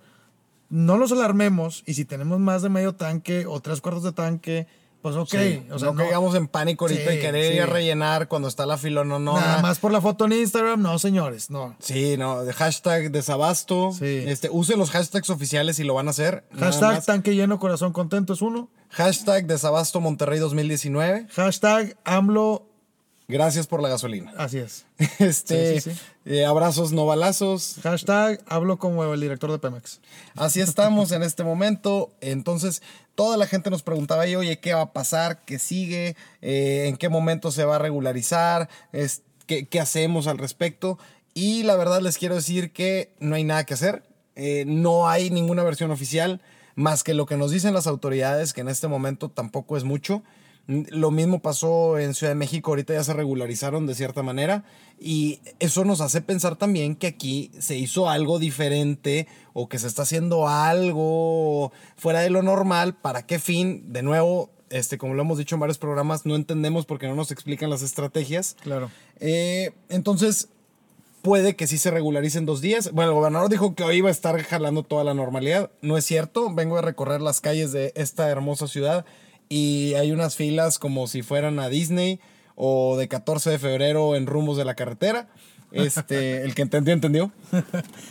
No 0.69 0.97
nos 0.97 1.11
alarmemos 1.11 1.83
y 1.85 1.95
si 1.95 2.05
tenemos 2.05 2.39
más 2.39 2.61
de 2.61 2.69
medio 2.69 2.93
tanque 2.93 3.45
o 3.45 3.59
tres 3.59 3.81
cuartos 3.81 4.03
de 4.03 4.11
tanque, 4.11 4.67
pues 5.03 5.17
ok. 5.17 5.29
Sí, 5.29 5.63
o 5.69 5.77
sea, 5.77 5.91
no, 5.91 5.95
caigamos 5.95 6.33
en 6.33 6.47
pánico 6.47 6.85
ahorita 6.85 7.11
Sí, 7.11 7.17
y 7.17 7.19
querer 7.19 7.51
sí. 7.51 7.57
ir 7.57 7.61
a 7.61 7.65
rellenar 7.65 8.29
cuando 8.29 8.47
está 8.47 8.65
la 8.65 8.77
fila, 8.77 9.03
no, 9.03 9.19
no. 9.19 9.35
Nada 9.37 9.61
más 9.61 9.77
por 9.77 9.91
la 9.91 9.99
foto 9.99 10.23
en 10.25 10.31
Instagram, 10.31 10.81
no, 10.81 10.97
señores, 10.97 11.49
no. 11.49 11.75
Sí, 11.79 12.15
no, 12.17 12.45
de 12.45 12.53
hashtag 12.53 13.11
desabasto. 13.11 13.91
Sí. 13.91 14.23
Este, 14.25 14.49
usen 14.49 14.79
los 14.79 14.91
hashtags 14.91 15.29
oficiales 15.29 15.75
si 15.75 15.83
lo 15.83 15.93
van 15.93 16.07
a 16.07 16.11
hacer. 16.11 16.45
Hashtag 16.57 17.03
tanque 17.03 17.35
lleno, 17.35 17.59
corazón 17.59 17.91
contento 17.91 18.31
es 18.31 18.41
uno. 18.41 18.69
Hashtag 18.91 19.45
desabasto 19.45 19.99
Monterrey 19.99 20.39
2019. 20.39 21.27
Hashtag 21.31 21.97
AMLO, 22.05 22.65
Gracias 23.33 23.65
por 23.67 23.81
la 23.81 23.89
gasolina. 23.89 24.31
así 24.37 24.59
es. 24.59 24.85
Este, 25.19 25.81
Sí, 25.81 25.89
sí, 25.91 25.95
sí. 25.95 26.01
eh, 26.25 26.45
abrazos 26.45 26.91
no 26.93 27.05
balazos. 27.07 27.77
Hashtag 27.81 28.39
hablo 28.47 28.77
como 28.77 29.03
el 29.11 29.19
director 29.19 29.51
de 29.51 29.57
Pemex. 29.59 29.99
Así 30.35 30.61
estamos 30.61 31.11
en 31.11 31.23
este 31.23 31.43
momento. 31.43 32.11
Entonces, 32.21 32.81
toda 33.15 33.35
la 33.37 33.47
gente 33.47 33.69
nos 33.71 33.81
preguntaba, 33.81 34.27
y, 34.27 34.35
oye, 34.35 34.59
¿qué 34.59 34.73
va 34.73 34.81
a 34.81 34.93
pasar? 34.93 35.43
¿Qué 35.45 35.57
sigue? 35.57 36.15
Eh, 36.41 36.85
¿En 36.87 36.97
qué 36.97 37.09
momento 37.09 37.51
se 37.51 37.65
va 37.65 37.77
a 37.77 37.79
regularizar? 37.79 38.69
Es- 38.91 39.23
¿qué, 39.47 39.65
qué 39.67 39.79
hacemos 39.79 40.27
al 40.27 40.37
respecto? 40.37 40.99
Y 41.33 41.63
la 41.63 41.75
verdad 41.75 42.01
les 42.01 42.17
quiero 42.19 42.35
decir 42.35 42.71
que 42.71 43.13
no 43.19 43.35
hay 43.35 43.43
nada 43.43 43.65
que 43.65 43.73
hacer. 43.73 44.03
Eh, 44.35 44.65
no 44.67 45.09
hay 45.09 45.31
ninguna 45.31 45.63
versión 45.63 45.89
oficial 45.91 46.39
más 46.75 47.03
que 47.03 47.13
lo 47.15 47.25
que 47.25 47.37
nos 47.37 47.51
dicen 47.51 47.73
las 47.73 47.87
autoridades, 47.87 48.53
que 48.53 48.61
en 48.61 48.69
este 48.69 48.87
momento 48.87 49.29
tampoco 49.29 49.75
es 49.77 49.83
mucho. 49.83 50.23
Lo 50.65 51.11
mismo 51.11 51.39
pasó 51.39 51.99
en 51.99 52.13
Ciudad 52.13 52.31
de 52.31 52.35
México, 52.35 52.71
ahorita 52.71 52.93
ya 52.93 53.03
se 53.03 53.13
regularizaron 53.13 53.85
de 53.85 53.95
cierta 53.95 54.23
manera 54.23 54.63
y 54.97 55.41
eso 55.59 55.83
nos 55.83 55.99
hace 55.99 56.21
pensar 56.21 56.55
también 56.55 56.95
que 56.95 57.07
aquí 57.07 57.51
se 57.59 57.75
hizo 57.75 58.09
algo 58.09 58.39
diferente 58.39 59.27
o 59.51 59.67
que 59.67 59.77
se 59.77 59.87
está 59.87 60.03
haciendo 60.03 60.47
algo 60.47 61.73
fuera 61.97 62.21
de 62.21 62.29
lo 62.29 62.43
normal. 62.43 62.95
¿Para 62.95 63.25
qué 63.25 63.39
fin? 63.39 63.91
De 63.91 64.03
nuevo, 64.03 64.51
este, 64.69 64.97
como 64.97 65.15
lo 65.15 65.23
hemos 65.23 65.37
dicho 65.37 65.55
en 65.55 65.59
varios 65.59 65.77
programas, 65.77 66.25
no 66.25 66.35
entendemos 66.35 66.85
porque 66.85 67.07
no 67.07 67.15
nos 67.15 67.31
explican 67.31 67.69
las 67.69 67.81
estrategias. 67.81 68.55
Claro. 68.61 68.89
Eh, 69.19 69.71
entonces, 69.89 70.47
puede 71.21 71.57
que 71.57 71.67
sí 71.67 71.77
se 71.77 71.91
regularice 71.91 72.37
en 72.37 72.45
dos 72.45 72.61
días. 72.61 72.91
Bueno, 72.93 73.11
el 73.11 73.15
gobernador 73.15 73.49
dijo 73.49 73.75
que 73.75 73.83
hoy 73.83 73.97
iba 73.97 74.07
a 74.07 74.13
estar 74.13 74.41
jalando 74.43 74.83
toda 74.83 75.03
la 75.03 75.13
normalidad. 75.13 75.71
No 75.81 75.97
es 75.97 76.05
cierto. 76.05 76.53
Vengo 76.53 76.77
a 76.77 76.81
recorrer 76.81 77.21
las 77.21 77.41
calles 77.41 77.71
de 77.73 77.91
esta 77.95 78.29
hermosa 78.29 78.67
ciudad 78.67 79.05
y 79.49 79.93
hay 79.95 80.11
unas 80.11 80.35
filas 80.35 80.79
como 80.79 81.07
si 81.07 81.21
fueran 81.21 81.59
a 81.59 81.69
Disney 81.69 82.19
o 82.55 82.97
de 82.97 83.07
14 83.07 83.51
de 83.51 83.59
febrero 83.59 84.15
en 84.15 84.27
rumbos 84.27 84.57
de 84.57 84.65
la 84.65 84.75
carretera. 84.75 85.27
Este, 85.71 86.41
el 86.43 86.55
que 86.55 86.61
entendió, 86.61 86.93
entendió. 86.93 87.31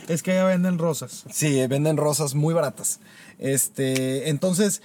Es 0.07 0.21
que 0.21 0.33
ya 0.33 0.43
venden 0.43 0.77
rosas. 0.77 1.25
Sí, 1.31 1.65
venden 1.67 1.97
rosas 1.97 2.35
muy 2.35 2.53
baratas. 2.53 2.99
Este, 3.39 4.29
entonces, 4.29 4.81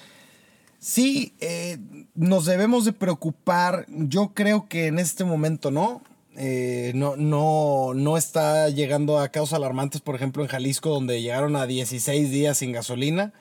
sí, 0.78 1.34
eh, 1.40 1.78
nos 2.14 2.46
debemos 2.46 2.84
de 2.84 2.92
preocupar. 2.92 3.86
Yo 3.88 4.32
creo 4.34 4.68
que 4.68 4.86
en 4.86 4.98
este 4.98 5.24
momento 5.24 5.70
no. 5.70 6.02
Eh, 6.40 6.92
no, 6.94 7.16
no, 7.16 7.94
no 7.94 8.16
está 8.16 8.68
llegando 8.68 9.18
a 9.18 9.30
causas 9.30 9.56
alarmantes, 9.56 10.00
por 10.00 10.14
ejemplo, 10.14 10.44
en 10.44 10.48
Jalisco, 10.48 10.90
donde 10.90 11.20
llegaron 11.20 11.56
a 11.56 11.66
16 11.66 12.30
días 12.30 12.58
sin 12.58 12.70
gasolina. 12.70 13.32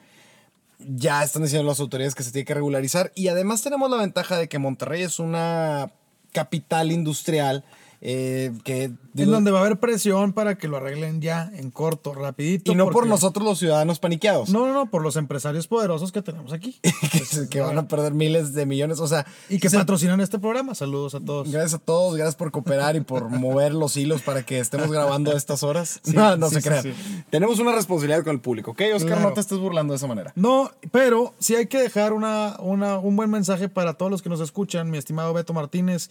Ya 0.78 1.22
están 1.22 1.42
diciendo 1.42 1.66
las 1.66 1.80
autoridades 1.80 2.14
que 2.14 2.22
se 2.22 2.32
tiene 2.32 2.44
que 2.44 2.54
regularizar. 2.54 3.12
Y 3.14 3.28
además 3.28 3.62
tenemos 3.62 3.90
la 3.90 3.96
ventaja 3.96 4.38
de 4.38 4.48
que 4.48 4.58
Monterrey 4.58 5.02
es 5.02 5.18
una 5.18 5.90
capital 6.32 6.92
industrial 6.92 7.64
eh, 8.00 8.52
que 8.64 8.84
En 9.16 9.30
donde 9.30 9.50
va 9.50 9.58
a 9.58 9.62
haber 9.62 9.80
presión 9.80 10.32
para 10.32 10.56
que 10.56 10.68
lo 10.68 10.76
arreglen 10.76 11.20
ya, 11.20 11.50
en 11.54 11.70
corto, 11.72 12.14
rapidito. 12.14 12.70
y 12.70 12.74
no 12.76 12.88
por 12.90 13.06
nosotros 13.08 13.44
los 13.44 13.58
ciudadanos 13.58 13.98
paniqueados. 13.98 14.50
No, 14.50 14.66
no, 14.66 14.72
no, 14.72 14.90
por 14.90 15.02
los 15.02 15.16
empresarios 15.16 15.66
poderosos 15.66 16.12
que 16.12 16.22
tenemos 16.22 16.52
aquí. 16.52 16.78
que, 16.82 17.48
que 17.50 17.60
van 17.60 17.76
a 17.78 17.88
perder 17.88 18.14
miles 18.14 18.54
de 18.54 18.66
millones. 18.66 19.00
O 19.00 19.08
sea, 19.08 19.26
Y 19.48 19.58
que 19.58 19.68
se- 19.70 19.76
patrocinan 19.78 20.20
este 20.20 20.38
programa. 20.38 20.76
Saludos 20.76 21.16
a 21.16 21.20
todos. 21.20 21.50
Gracias 21.50 21.74
a 21.74 21.78
todos, 21.78 22.14
gracias 22.14 22.36
por 22.36 22.52
cooperar 22.52 22.94
y 22.94 23.00
por 23.00 23.28
mover 23.28 23.74
los 23.74 23.96
hilos 23.96 24.22
para 24.22 24.44
que 24.44 24.60
estemos 24.60 24.90
grabando 24.92 25.32
a 25.32 25.34
estas 25.36 25.64
horas. 25.64 26.00
no, 26.04 26.36
no 26.36 26.48
sí, 26.48 26.54
se 26.56 26.60
sí, 26.60 26.68
crean. 26.68 26.82
sí. 26.84 26.92
Tenemos 27.30 27.58
una 27.58 27.72
responsabilidad 27.72 28.22
con 28.22 28.34
el 28.34 28.40
público, 28.40 28.70
¿ok? 28.70 28.82
Oscar, 28.94 29.14
Claro. 29.14 29.28
no 29.30 29.32
te 29.34 29.40
estés 29.40 29.58
burlando 29.58 29.92
de 29.92 29.96
esa 29.96 30.06
manera. 30.06 30.32
No, 30.36 30.70
pero 30.92 31.34
sí 31.40 31.56
hay 31.56 31.66
que 31.66 31.78
dejar 31.78 32.12
una, 32.12 32.56
una- 32.60 32.98
un 32.98 33.16
buen 33.16 33.30
mensaje 33.30 33.68
para 33.68 33.94
todos 33.94 34.10
los 34.12 34.22
que 34.22 34.28
nos 34.28 34.40
escuchan, 34.40 34.88
mi 34.90 34.98
estimado 34.98 35.32
Beto 35.34 35.52
Martínez. 35.52 36.10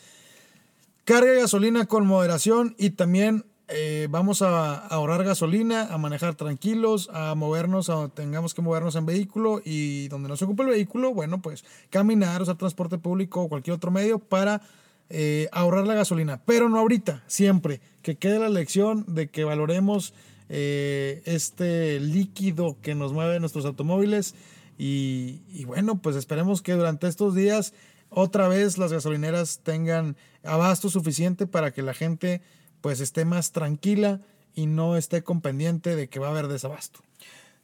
Carga 1.08 1.32
gasolina 1.32 1.86
con 1.86 2.06
moderación 2.06 2.76
y 2.78 2.90
también 2.90 3.46
eh, 3.70 4.10
vamos 4.10 4.42
a 4.42 4.76
ahorrar 4.76 5.24
gasolina, 5.24 5.84
a 5.84 5.98
manejar 5.98 6.36
tranquilos, 6.36 7.10
a 7.14 7.34
movernos, 7.34 7.90
a 7.90 7.94
donde 7.94 8.14
tengamos 8.14 8.54
que 8.54 8.62
movernos 8.62 8.98
en 8.98 9.06
vehículo 9.06 9.62
y 9.64 10.10
donde 10.10 10.28
no 10.28 10.36
se 10.36 10.44
ocupe 10.44 10.64
el 10.64 10.70
vehículo, 10.70 11.14
bueno, 11.14 11.42
pues 11.42 11.64
caminar, 11.90 12.42
usar 12.42 12.58
transporte 12.58 12.98
público 12.98 13.42
o 13.42 13.48
cualquier 13.48 13.78
otro 13.78 13.90
medio 13.90 14.20
para 14.20 14.62
eh, 15.10 15.48
ahorrar 15.54 15.88
la 15.88 15.94
gasolina. 15.94 16.42
Pero 16.46 16.68
no 16.68 16.78
ahorita, 16.78 17.24
siempre. 17.26 17.80
Que 18.02 18.18
quede 18.18 18.38
la 18.38 18.50
lección 18.50 19.06
de 19.08 19.30
que 19.30 19.46
valoremos 19.46 20.14
eh, 20.50 21.22
este 21.24 22.02
líquido 22.02 22.76
que 22.82 22.96
nos 22.96 23.14
mueve 23.14 23.40
nuestros 23.40 23.64
automóviles 23.64 24.36
y, 24.78 25.40
y 25.48 25.64
bueno, 25.64 26.02
pues 26.02 26.18
esperemos 26.18 26.62
que 26.62 26.74
durante 26.74 27.08
estos 27.08 27.34
días 27.34 27.74
otra 28.10 28.48
vez 28.48 28.78
las 28.78 28.92
gasolineras 28.92 29.60
tengan 29.64 30.18
abasto 30.44 30.90
suficiente 30.90 31.48
para 31.48 31.72
que 31.72 31.82
la 31.82 31.94
gente 31.94 32.42
pues 32.82 33.00
esté 33.00 33.26
más 33.26 33.52
tranquila 33.52 34.22
y 34.54 34.66
no 34.66 34.98
esté 34.98 35.24
con 35.24 35.42
pendiente 35.42 35.96
de 35.96 36.08
que 36.08 36.20
va 36.20 36.28
a 36.28 36.32
haber 36.32 36.48
desabasto. 36.48 37.00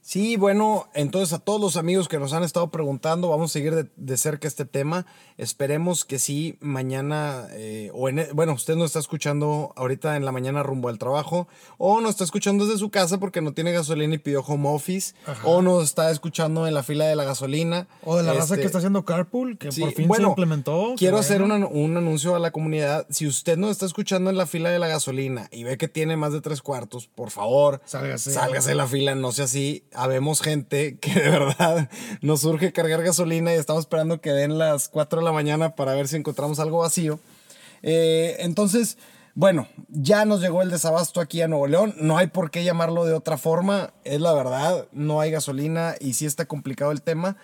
Sí, 0.06 0.36
bueno, 0.36 0.86
entonces 0.92 1.32
a 1.32 1.38
todos 1.38 1.58
los 1.58 1.78
amigos 1.78 2.08
que 2.08 2.18
nos 2.18 2.34
han 2.34 2.42
estado 2.44 2.68
preguntando, 2.70 3.30
vamos 3.30 3.50
a 3.50 3.52
seguir 3.54 3.74
de, 3.74 3.86
de 3.96 4.16
cerca 4.18 4.46
este 4.46 4.66
tema. 4.66 5.06
Esperemos 5.38 6.04
que 6.04 6.18
sí, 6.18 6.58
mañana, 6.60 7.46
eh, 7.52 7.90
o 7.94 8.10
en, 8.10 8.26
bueno, 8.34 8.52
usted 8.52 8.76
nos 8.76 8.84
está 8.88 8.98
escuchando 8.98 9.72
ahorita 9.76 10.16
en 10.16 10.26
la 10.26 10.30
mañana 10.30 10.62
rumbo 10.62 10.90
al 10.90 10.98
trabajo, 10.98 11.48
o 11.78 12.02
nos 12.02 12.10
está 12.10 12.24
escuchando 12.24 12.66
desde 12.66 12.78
su 12.80 12.90
casa 12.90 13.16
porque 13.18 13.40
no 13.40 13.54
tiene 13.54 13.72
gasolina 13.72 14.14
y 14.14 14.18
pidió 14.18 14.42
home 14.42 14.68
office, 14.68 15.14
o 15.42 15.62
nos 15.62 15.84
está 15.84 16.10
escuchando 16.10 16.66
en 16.68 16.74
la 16.74 16.82
fila 16.82 17.06
de 17.06 17.16
la 17.16 17.24
gasolina. 17.24 17.88
O 18.04 18.18
de 18.18 18.24
la 18.24 18.34
raza 18.34 18.44
Este, 18.54 18.60
que 18.60 18.66
está 18.66 18.78
haciendo 18.78 19.06
carpool, 19.06 19.56
que 19.56 19.72
Sí, 19.72 19.80
por 19.80 19.92
fin 19.94 20.06
bueno, 20.06 20.26
se 20.26 20.30
implementó. 20.32 20.94
Quiero 20.98 21.16
hacer 21.16 21.40
una- 21.40 21.66
un 21.66 21.96
anuncio 21.96 22.34
a 22.34 22.38
la 22.38 22.50
comunidad. 22.50 23.06
Si 23.08 23.26
usted 23.26 23.56
nos 23.56 23.70
está 23.70 23.86
escuchando 23.86 24.28
en 24.28 24.36
la 24.36 24.44
fila 24.46 24.68
de 24.68 24.78
la 24.78 24.86
gasolina 24.86 25.48
y 25.50 25.64
ve 25.64 25.78
que 25.78 25.88
tiene 25.88 26.18
más 26.18 26.34
de 26.34 26.42
tres 26.42 26.60
cuartos, 26.60 27.06
por 27.06 27.30
favor, 27.30 27.80
Sálgase. 27.86 28.32
sálgase 28.32 28.68
de 28.68 28.74
la 28.74 28.86
fila, 28.86 29.14
no 29.14 29.32
sea 29.32 29.46
así. 29.46 29.82
Habemos 29.94 30.40
gente 30.40 30.98
que 30.98 31.14
de 31.14 31.30
verdad 31.30 31.88
nos 32.20 32.44
urge 32.44 32.72
cargar 32.72 33.02
gasolina 33.02 33.54
y 33.54 33.58
estamos 33.58 33.82
esperando 33.82 34.20
que 34.20 34.32
den 34.32 34.58
las 34.58 34.88
4 34.88 35.20
de 35.20 35.24
la 35.24 35.32
mañana 35.32 35.74
para 35.74 35.94
ver 35.94 36.08
si 36.08 36.16
encontramos 36.16 36.58
algo 36.58 36.78
vacío. 36.78 37.20
Eh, 37.82 38.36
entonces, 38.40 38.98
bueno, 39.34 39.68
ya 39.88 40.24
nos 40.24 40.40
llegó 40.40 40.62
el 40.62 40.70
desabasto 40.70 41.20
aquí 41.20 41.42
a 41.42 41.48
Nuevo 41.48 41.66
León. 41.66 41.94
No 42.00 42.16
hay 42.16 42.28
por 42.28 42.50
qué 42.50 42.64
llamarlo 42.64 43.04
de 43.04 43.14
otra 43.14 43.36
forma. 43.36 43.92
Es 44.04 44.20
la 44.20 44.32
verdad, 44.32 44.86
no 44.92 45.20
hay 45.20 45.30
gasolina 45.30 45.94
y 46.00 46.14
sí 46.14 46.24
está 46.26 46.46
complicado 46.46 46.92
el 46.92 47.02
tema. 47.02 47.36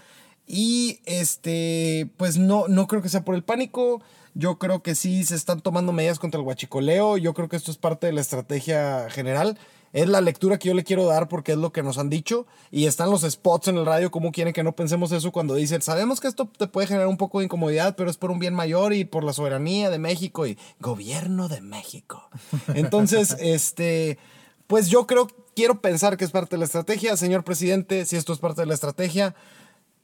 Y 0.47 1.00
este, 1.04 2.11
pues 2.16 2.38
no, 2.38 2.69
no 2.69 2.87
creo 2.87 3.02
que 3.02 3.09
sea 3.09 3.25
por 3.25 3.35
el 3.35 3.42
pánico. 3.42 4.02
Yo 4.35 4.59
creo 4.59 4.83
que 4.83 4.95
sí 4.95 5.25
se 5.25 5.35
están 5.35 5.61
tomando 5.61 5.92
medidas 5.92 6.19
contra 6.19 6.40
el 6.40 6.47
huachicoleo. 6.47 7.16
Yo 7.16 7.35
creo 7.35 7.49
que 7.49 7.57
esto 7.57 7.71
es 7.71 7.76
parte 7.76 8.07
de 8.07 8.12
la 8.12 8.21
estrategia 8.21 9.09
general. 9.11 9.59
Es 9.92 10.09
la 10.09 10.20
lectura 10.20 10.59
que 10.59 10.68
yo 10.68 10.75
le 10.75 10.85
quiero 10.85 11.06
dar 11.06 11.28
porque 11.28 11.52
es 11.52 11.59
lo 11.59 11.73
que 11.73 11.82
nos 11.82 11.99
han 11.99 12.11
dicho. 12.11 12.47
Y 12.70 12.87
están 12.87 13.11
los 13.11 13.23
spots 13.23 13.68
en 13.68 13.78
el 13.78 13.87
radio, 13.87 14.11
como 14.11 14.32
quieren 14.32 14.52
que 14.52 14.62
no 14.62 14.73
pensemos 14.73 15.11
eso 15.12 15.32
cuando 15.32 15.54
dicen, 15.54 15.82
sabemos 15.82 16.20
que 16.20 16.28
esto 16.28 16.49
te 16.56 16.66
puede 16.68 16.87
generar 16.87 17.09
un 17.09 17.16
poco 17.16 17.38
de 17.38 17.47
incomodidad, 17.47 17.97
pero 17.97 18.11
es 18.11 18.16
por 18.16 18.30
un 18.30 18.38
bien 18.38 18.54
mayor 18.54 18.92
y 18.92 19.04
por 19.04 19.25
la 19.25 19.32
soberanía 19.32 19.90
de 19.90 19.99
México 19.99 20.47
y 20.47 20.59
gobierno 20.78 21.49
de 21.49 21.61
México. 21.61 22.28
Entonces, 22.75 23.37
este, 23.40 24.18
pues 24.66 24.88
yo 24.88 25.06
creo, 25.06 25.26
quiero 25.56 25.80
pensar 25.80 26.16
que 26.16 26.25
es 26.25 26.30
parte 26.30 26.56
de 26.56 26.61
la 26.61 26.66
estrategia. 26.66 27.16
Señor 27.16 27.42
presidente, 27.44 28.04
si 28.06 28.16
esto 28.16 28.32
es 28.32 28.38
parte 28.38 28.62
de 28.62 28.66
la 28.66 28.75
estrategia, 28.75 29.35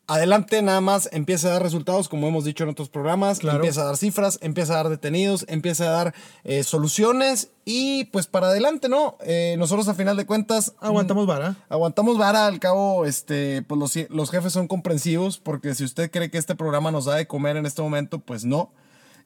adelante 0.06 0.62
nada 0.62 0.80
más 0.80 1.08
empieza 1.12 1.48
a 1.48 1.52
dar 1.52 1.62
resultados, 1.62 2.08
como 2.08 2.28
hemos 2.28 2.44
dicho 2.44 2.64
en 2.64 2.70
otros 2.70 2.88
programas, 2.88 3.38
Claro. 3.40 3.58
empieza 3.58 3.82
a 3.82 3.84
dar 3.86 3.96
cifras, 3.96 4.38
empieza 4.42 4.74
a 4.74 4.76
dar 4.76 4.88
detenidos, 4.88 5.44
empieza 5.48 5.84
a 5.88 5.90
dar 5.90 6.14
eh, 6.44 6.62
soluciones 6.62 7.50
y 7.64 8.04
pues 8.06 8.26
para 8.26 8.48
adelante, 8.48 8.88
¿no? 8.88 9.16
Eh, 9.20 9.56
nosotros 9.58 9.88
a 9.88 9.94
final 9.94 10.16
de 10.16 10.26
cuentas... 10.26 10.74
Aguantamos 10.80 11.26
vara. 11.26 11.56
Aguantamos 11.68 12.18
vara, 12.18 12.46
al 12.46 12.60
cabo, 12.60 13.04
este, 13.04 13.62
pues 13.62 13.78
los, 13.80 14.10
los 14.10 14.30
jefes 14.30 14.52
son 14.52 14.68
comprensivos, 14.68 15.38
porque 15.38 15.74
si 15.74 15.82
usted 15.84 16.10
cree 16.10 16.30
que 16.30 16.38
este 16.38 16.54
programa 16.54 16.90
nos 16.92 17.06
da 17.06 17.16
de 17.16 17.26
comer 17.26 17.56
en 17.56 17.66
este 17.66 17.82
momento, 17.82 18.20
pues 18.20 18.44
no. 18.44 18.70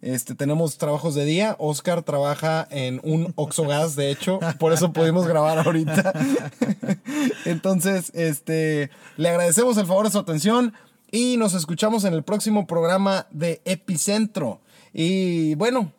Este, 0.02 0.34
tenemos 0.34 0.78
trabajos 0.78 1.14
de 1.14 1.24
día. 1.24 1.56
Oscar 1.58 2.02
trabaja 2.02 2.66
en 2.70 3.00
un 3.04 3.32
Oxogas, 3.36 3.96
de 3.96 4.10
hecho, 4.10 4.40
por 4.58 4.72
eso 4.72 4.92
pudimos 4.92 5.26
grabar 5.26 5.58
ahorita. 5.58 6.12
Entonces, 7.44 8.10
este, 8.14 8.90
le 9.16 9.28
agradecemos 9.28 9.76
el 9.76 9.86
favor 9.86 10.06
de 10.06 10.12
su 10.12 10.18
atención 10.18 10.72
y 11.10 11.36
nos 11.36 11.54
escuchamos 11.54 12.04
en 12.04 12.14
el 12.14 12.22
próximo 12.22 12.66
programa 12.66 13.26
de 13.30 13.60
Epicentro. 13.64 14.60
Y 14.92 15.54
bueno, 15.56 15.92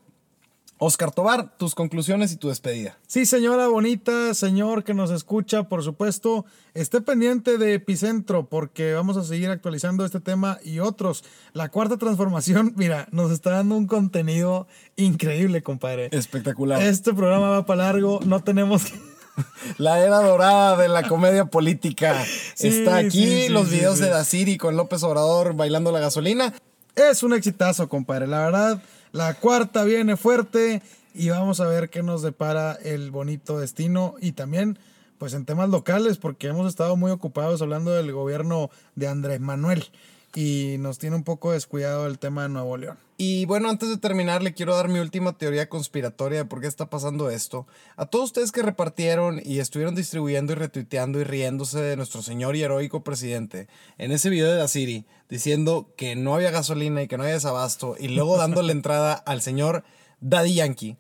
Oscar 0.83 1.11
Tobar, 1.11 1.55
tus 1.57 1.75
conclusiones 1.75 2.31
y 2.31 2.37
tu 2.37 2.49
despedida. 2.49 2.97
Sí, 3.05 3.27
señora 3.27 3.67
bonita, 3.67 4.33
señor 4.33 4.83
que 4.83 4.95
nos 4.95 5.11
escucha, 5.11 5.69
por 5.69 5.83
supuesto, 5.83 6.43
esté 6.73 7.01
pendiente 7.01 7.59
de 7.59 7.75
Epicentro 7.75 8.47
porque 8.47 8.93
vamos 8.93 9.15
a 9.15 9.23
seguir 9.23 9.51
actualizando 9.51 10.03
este 10.05 10.19
tema 10.19 10.57
y 10.63 10.79
otros. 10.79 11.23
La 11.53 11.69
cuarta 11.69 11.97
transformación, 11.97 12.73
mira, 12.77 13.07
nos 13.11 13.31
está 13.31 13.51
dando 13.51 13.75
un 13.75 13.85
contenido 13.85 14.65
increíble, 14.95 15.61
compadre. 15.61 16.09
Espectacular. 16.11 16.81
Este 16.81 17.13
programa 17.13 17.49
va 17.49 17.65
para 17.67 17.83
largo, 17.83 18.19
no 18.25 18.43
tenemos 18.43 18.85
que... 18.85 18.99
La 19.77 20.03
era 20.03 20.17
dorada 20.17 20.77
de 20.77 20.89
la 20.89 21.07
comedia 21.07 21.45
política. 21.45 22.25
Sí, 22.55 22.69
Está 22.69 22.97
aquí 22.97 23.23
sí, 23.23 23.41
sí, 23.43 23.49
los 23.49 23.69
videos 23.69 23.99
de 23.99 24.09
Daciri 24.09 24.57
con 24.57 24.75
López 24.75 25.03
Obrador 25.03 25.55
bailando 25.55 25.91
la 25.91 25.99
gasolina. 25.99 26.53
Es 26.95 27.21
un 27.23 27.33
exitazo, 27.33 27.87
compadre. 27.87 28.27
La 28.27 28.39
verdad, 28.39 28.83
la 29.11 29.33
cuarta 29.33 29.83
viene 29.83 30.17
fuerte 30.17 30.81
y 31.13 31.29
vamos 31.29 31.59
a 31.59 31.67
ver 31.67 31.89
qué 31.89 32.03
nos 32.03 32.21
depara 32.21 32.73
el 32.73 33.11
bonito 33.11 33.59
destino 33.59 34.15
y 34.21 34.31
también, 34.31 34.79
pues 35.17 35.33
en 35.33 35.45
temas 35.45 35.69
locales, 35.69 36.17
porque 36.17 36.47
hemos 36.47 36.67
estado 36.67 36.95
muy 36.95 37.11
ocupados 37.11 37.61
hablando 37.61 37.91
del 37.91 38.11
gobierno 38.11 38.69
de 38.95 39.07
Andrés 39.07 39.41
Manuel. 39.41 39.85
Y 40.35 40.75
nos 40.79 40.97
tiene 40.97 41.15
un 41.15 41.23
poco 41.23 41.51
descuidado 41.51 42.07
el 42.07 42.19
tema 42.19 42.43
de 42.43 42.49
Nuevo 42.49 42.77
León. 42.77 42.97
Y 43.17 43.45
bueno, 43.45 43.69
antes 43.69 43.89
de 43.89 43.97
terminar, 43.97 44.41
le 44.41 44.53
quiero 44.53 44.75
dar 44.75 44.87
mi 44.87 44.97
última 44.99 45.37
teoría 45.37 45.69
conspiratoria 45.69 46.39
de 46.39 46.45
por 46.45 46.59
qué 46.59 46.67
está 46.67 46.89
pasando 46.89 47.29
esto. 47.29 47.67
A 47.95 48.07
todos 48.07 48.25
ustedes 48.25 48.51
que 48.51 48.63
repartieron 48.63 49.39
y 49.43 49.59
estuvieron 49.59 49.93
distribuyendo 49.93 50.53
y 50.53 50.55
retuiteando 50.55 51.19
y 51.19 51.23
riéndose 51.23 51.79
de 51.79 51.97
nuestro 51.97 52.23
señor 52.23 52.55
y 52.55 52.63
heroico 52.63 53.03
presidente 53.03 53.67
en 53.99 54.11
ese 54.11 54.31
video 54.31 54.49
de 54.49 54.57
Dasiri, 54.57 55.05
diciendo 55.29 55.93
que 55.95 56.15
no 56.15 56.33
había 56.33 56.49
gasolina 56.49 57.03
y 57.03 57.07
que 57.07 57.17
no 57.17 57.23
había 57.23 57.35
desabasto, 57.35 57.95
y 57.99 58.07
luego 58.07 58.37
dándole 58.37 58.71
entrada 58.71 59.13
al 59.13 59.43
señor 59.43 59.83
Daddy 60.19 60.55
Yankee. 60.55 60.97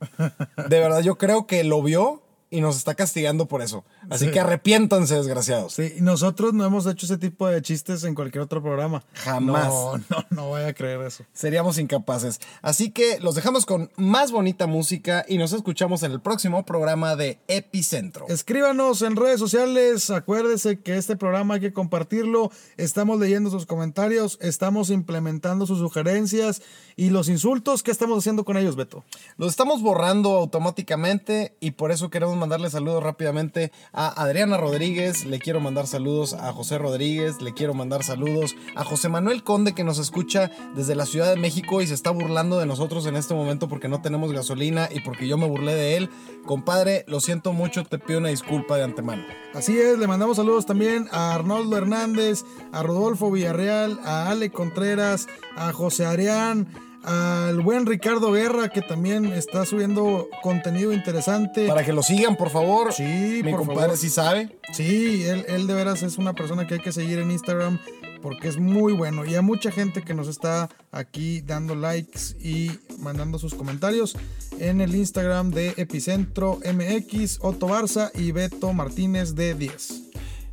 De 0.69 0.79
verdad, 0.79 1.01
yo 1.01 1.17
creo 1.17 1.47
que 1.47 1.63
lo 1.63 1.81
vio 1.81 2.20
y 2.51 2.61
nos 2.61 2.77
está 2.77 2.93
castigando 2.93 3.47
por 3.47 3.63
eso. 3.63 3.83
Así 4.09 4.25
Sí. 4.25 4.31
que 4.31 4.39
arrepiéntanse, 4.41 5.15
desgraciados. 5.15 5.73
Sí, 5.73 5.93
nosotros 6.01 6.53
no 6.53 6.63
hemos 6.65 6.85
hecho 6.85 7.05
ese 7.07 7.17
tipo 7.17 7.47
de 7.47 7.61
chistes 7.63 8.03
en 8.03 8.13
cualquier 8.13 8.43
otro 8.43 8.61
programa. 8.61 9.03
Jamás. 9.13 9.67
No, 9.69 9.97
no, 9.97 10.25
no 10.29 10.49
vaya 10.51 10.67
a 10.67 10.73
creer 10.73 11.01
eso. 11.01 11.23
Seríamos 11.33 11.79
incapaces. 11.79 12.39
Así 12.61 12.91
que 12.91 13.19
los 13.21 13.33
dejamos 13.35 13.65
con 13.65 13.89
más 13.95 14.31
bonita 14.31 14.67
música 14.67 15.25
y 15.27 15.37
nos 15.37 15.53
escuchamos 15.53 16.03
en 16.03 16.11
el 16.11 16.19
próximo 16.21 16.65
programa 16.65 17.15
de 17.15 17.39
Epicentro. 17.47 18.25
Escríbanos 18.27 19.01
en 19.01 19.15
redes 19.15 19.39
sociales. 19.39 20.09
Acuérdese 20.09 20.79
que 20.81 20.97
este 20.97 21.15
programa 21.15 21.53
hay 21.55 21.61
que 21.61 21.73
compartirlo. 21.73 22.51
Estamos 22.75 23.17
leyendo 23.17 23.49
sus 23.49 23.65
comentarios, 23.65 24.37
estamos 24.41 24.89
implementando 24.89 25.65
sus 25.65 25.79
sugerencias 25.79 26.61
y 26.97 27.11
los 27.11 27.29
insultos. 27.29 27.81
¿Qué 27.81 27.91
estamos 27.91 28.17
haciendo 28.19 28.43
con 28.43 28.57
ellos, 28.57 28.75
Beto? 28.75 29.05
Los 29.37 29.51
estamos 29.51 29.81
borrando 29.81 30.31
automáticamente 30.35 31.55
y 31.59 31.71
por 31.71 31.91
eso 31.91 32.09
queremos 32.09 32.35
mandarle 32.41 32.71
saludos 32.71 33.03
rápidamente 33.03 33.71
a 33.93 34.23
Adriana 34.23 34.57
Rodríguez, 34.57 35.25
le 35.25 35.37
quiero 35.37 35.59
mandar 35.59 35.85
saludos 35.85 36.33
a 36.33 36.51
José 36.51 36.79
Rodríguez, 36.79 37.39
le 37.39 37.53
quiero 37.53 37.75
mandar 37.75 38.03
saludos 38.03 38.55
a 38.75 38.83
José 38.83 39.09
Manuel 39.09 39.43
Conde 39.43 39.73
que 39.73 39.83
nos 39.83 39.99
escucha 39.99 40.49
desde 40.75 40.95
la 40.95 41.05
Ciudad 41.05 41.29
de 41.29 41.39
México 41.39 41.83
y 41.83 41.87
se 41.87 41.93
está 41.93 42.09
burlando 42.09 42.57
de 42.57 42.65
nosotros 42.65 43.05
en 43.05 43.15
este 43.15 43.35
momento 43.35 43.69
porque 43.69 43.87
no 43.87 44.01
tenemos 44.01 44.33
gasolina 44.33 44.89
y 44.91 45.01
porque 45.01 45.27
yo 45.27 45.37
me 45.37 45.47
burlé 45.47 45.75
de 45.75 45.97
él. 45.97 46.09
Compadre, 46.43 47.05
lo 47.07 47.19
siento 47.19 47.53
mucho, 47.53 47.83
te 47.83 47.99
pido 47.99 48.17
una 48.17 48.29
disculpa 48.29 48.75
de 48.75 48.85
antemano. 48.85 49.23
Así 49.53 49.77
es, 49.77 49.99
le 49.99 50.07
mandamos 50.07 50.37
saludos 50.37 50.65
también 50.65 51.07
a 51.11 51.35
Arnoldo 51.35 51.77
Hernández, 51.77 52.43
a 52.71 52.81
Rodolfo 52.81 53.29
Villarreal, 53.29 53.99
a 54.03 54.31
Ale 54.31 54.49
Contreras, 54.49 55.27
a 55.55 55.71
José 55.73 56.07
Arián, 56.07 56.67
al 57.03 57.61
buen 57.61 57.85
Ricardo 57.85 58.31
Guerra 58.31 58.69
que 58.69 58.81
también 58.81 59.25
está 59.33 59.65
subiendo 59.65 60.29
contenido 60.41 60.93
interesante. 60.93 61.67
Para 61.67 61.83
que 61.83 61.93
lo 61.93 62.03
sigan, 62.03 62.35
por 62.35 62.49
favor. 62.49 62.93
Sí, 62.93 63.41
Mi 63.43 63.51
por 63.51 63.59
compadre 63.61 63.81
favor. 63.81 63.97
sí 63.97 64.09
sabe. 64.09 64.57
Sí, 64.73 65.23
él, 65.23 65.45
él 65.47 65.67
de 65.67 65.73
veras 65.73 66.03
es 66.03 66.17
una 66.17 66.33
persona 66.33 66.67
que 66.67 66.75
hay 66.75 66.79
que 66.81 66.91
seguir 66.91 67.19
en 67.19 67.31
Instagram 67.31 67.79
porque 68.21 68.47
es 68.47 68.57
muy 68.57 68.93
bueno. 68.93 69.25
Y 69.25 69.35
a 69.35 69.41
mucha 69.41 69.71
gente 69.71 70.03
que 70.03 70.13
nos 70.13 70.27
está 70.27 70.69
aquí 70.91 71.41
dando 71.41 71.75
likes 71.75 72.35
y 72.39 72.71
mandando 72.99 73.39
sus 73.39 73.55
comentarios 73.55 74.15
en 74.59 74.79
el 74.81 74.95
Instagram 74.95 75.51
de 75.51 75.73
Epicentro 75.77 76.59
MX, 76.63 77.39
Otto 77.41 77.67
Barza 77.67 78.11
y 78.13 78.31
Beto 78.31 78.73
Martínez 78.73 79.33
de 79.35 79.55
10. 79.55 80.03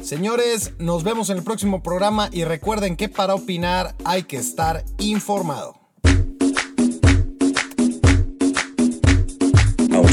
Señores, 0.03 0.73
nos 0.79 1.03
vemos 1.03 1.29
en 1.29 1.39
el 1.39 1.43
próximo 1.43 1.83
programa 1.83 2.31
y 2.33 2.45
recuerden 2.45 2.97
que 2.97 3.09
para 3.09 3.35
opinar 3.35 3.95
hay 4.05 4.23
que 4.23 4.37
estar 4.37 4.85
informado. 4.99 5.78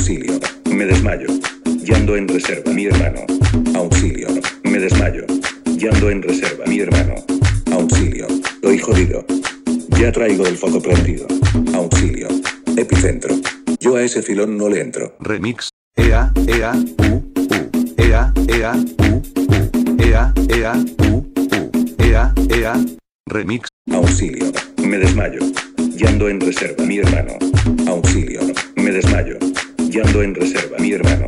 Auxilio. 0.06 0.40
Me 0.70 0.86
desmayo. 0.86 1.26
Yando 1.84 2.16
en 2.16 2.28
reserva, 2.28 2.72
mi 2.72 2.86
hermano. 2.86 3.22
Auxilio. 3.74 4.28
Me 4.64 4.78
desmayo. 4.78 5.26
Yando 5.66 6.12
en 6.12 6.22
reserva, 6.22 6.64
mi 6.68 6.80
hermano. 6.80 7.16
Auxilio. 7.72 8.28
Estoy 8.28 8.78
jodido. 8.78 9.26
Ya 10.00 10.12
traigo 10.12 10.46
el 10.46 10.58
foco 10.58 10.80
prendido. 10.80 11.26
Auxilio. 11.74 12.28
Epicentro. 12.78 13.34
Yo 13.80 13.96
a 13.96 14.04
ese 14.04 14.22
filón 14.22 14.60
no 14.60 14.70
le 14.70 14.82
entro. 14.82 15.16
Remix. 15.22 15.70
Ea, 15.96 16.32
ea, 16.50 16.74
u, 17.00 17.16
u. 17.16 17.94
Ea, 17.98 18.32
ea, 18.48 18.74
u, 19.10 19.16
u. 19.16 20.04
Ea, 20.04 20.34
ea, 20.50 20.74
u, 21.00 21.16
u. 21.16 21.72
Ea, 21.98 22.32
ea. 22.52 22.74
Remix. 23.26 23.70
Auxilio. 23.92 24.52
Me 24.86 25.00
desmayo. 25.00 25.40
Yando 25.98 26.30
en 26.30 26.42
reserva, 26.42 26.84
mi 26.86 27.00
hermano. 27.00 27.40
Auxilio. 27.88 28.42
Me 28.76 28.92
desmayo. 28.92 29.40
En 29.98 30.36
reserva, 30.36 30.78
mi 30.78 30.92
hermano. 30.92 31.28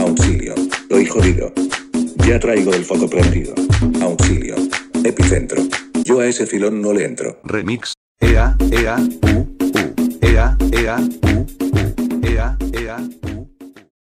Auxilio. 0.00 0.52
Estoy 0.56 1.06
jodido. 1.06 1.52
Ya 2.26 2.40
traigo 2.40 2.74
el 2.74 2.84
foco 2.84 3.08
prendido. 3.08 3.54
Auxilio. 4.02 4.56
Epicentro. 5.04 5.62
Yo 6.04 6.18
a 6.18 6.26
ese 6.26 6.44
filón 6.44 6.82
no 6.82 6.92
le 6.92 7.04
entro. 7.04 7.40
Remix. 7.44 7.92
Ea, 8.18 8.56
ea, 8.72 8.96
u, 8.96 9.38
u. 9.38 10.16
Ea, 10.22 10.56
ea, 10.72 10.96
u, 10.98 11.29